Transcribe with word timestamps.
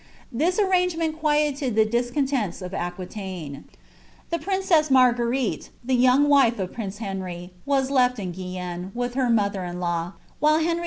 This 0.31 0.57
arrangement 0.57 1.21
quietetl 1.21 1.75
the 1.75 1.85
discontents 1.85 2.63
of 2.63 2.71
Aqiiitnine. 2.71 3.65
I 4.33 4.37
K 4.39 4.43
princrss 4.43 4.89
Marguerite, 4.89 5.69
the 5.83 5.93
young 5.93 6.27
wife 6.27 6.57
of 6.57 6.73
prince 6.73 6.97
Henry, 6.97 7.53
was 7.67 7.91
Ictt 7.91 8.17
in 8.19 8.29
I 8.29 8.31
< 8.31 8.33
uirnne, 8.33 8.95
with 8.95 9.13
her 9.13 9.29
mother 9.29 9.63
in 9.63 9.79
law, 9.79 10.13
while 10.39 10.57
Henry 10.57 10.73
II. 10.73 10.79